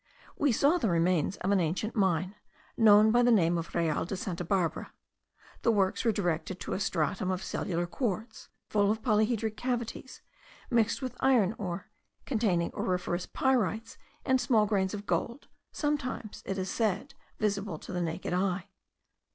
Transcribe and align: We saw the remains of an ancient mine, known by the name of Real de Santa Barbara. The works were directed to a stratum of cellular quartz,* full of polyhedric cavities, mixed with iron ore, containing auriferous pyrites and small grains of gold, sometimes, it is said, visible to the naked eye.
We 0.35 0.51
saw 0.51 0.79
the 0.79 0.89
remains 0.89 1.37
of 1.37 1.51
an 1.51 1.59
ancient 1.59 1.95
mine, 1.95 2.33
known 2.75 3.11
by 3.11 3.21
the 3.21 3.31
name 3.31 3.55
of 3.55 3.75
Real 3.75 4.03
de 4.03 4.17
Santa 4.17 4.43
Barbara. 4.43 4.91
The 5.61 5.71
works 5.71 6.03
were 6.03 6.11
directed 6.11 6.59
to 6.61 6.73
a 6.73 6.79
stratum 6.79 7.29
of 7.29 7.43
cellular 7.43 7.85
quartz,* 7.85 8.49
full 8.67 8.89
of 8.89 9.03
polyhedric 9.03 9.55
cavities, 9.57 10.21
mixed 10.71 11.03
with 11.03 11.15
iron 11.19 11.53
ore, 11.59 11.91
containing 12.25 12.71
auriferous 12.73 13.27
pyrites 13.27 13.97
and 14.25 14.41
small 14.41 14.65
grains 14.65 14.95
of 14.95 15.05
gold, 15.05 15.45
sometimes, 15.71 16.41
it 16.47 16.57
is 16.57 16.71
said, 16.71 17.13
visible 17.37 17.77
to 17.77 17.93
the 17.93 18.01
naked 18.01 18.33
eye. 18.33 18.69